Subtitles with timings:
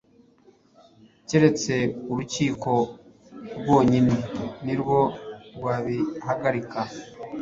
[1.27, 1.75] keretse
[2.11, 2.71] urukiko
[3.59, 4.13] rwonyine
[4.65, 4.99] nirwo
[5.55, 6.81] rwabihagarika